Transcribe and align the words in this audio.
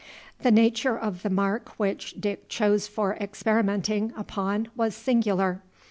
The 0.39 0.49
nature 0.49 0.97
of 0.97 1.21
the 1.21 1.29
mark 1.29 1.73
which 1.77 2.19
Dick 2.19 2.49
chose 2.49 2.87
for 2.87 3.13
experimenting 3.17 4.13
upon 4.17 4.69
was 4.75 4.95
singular. 4.95 5.61